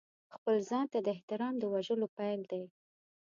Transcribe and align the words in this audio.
خپل 0.35 0.55
ځان 0.69 0.85
ته 0.93 0.99
د 1.03 1.07
احترام 1.15 1.53
د 1.59 1.63
وژلو 1.73 2.07
پیل 2.17 2.41
دی. 2.51 2.63